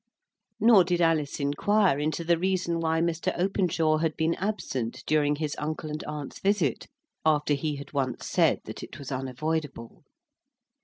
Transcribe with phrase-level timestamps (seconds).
[0.59, 3.37] Nor did Alice inquire into the reason why Mr.
[3.37, 6.87] Openshaw had been absent during his uncle and aunt's visit,
[7.23, 10.03] after he had once said that it was unavoidable.